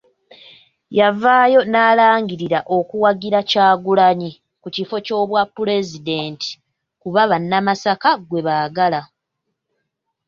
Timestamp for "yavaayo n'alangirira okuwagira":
0.99-3.39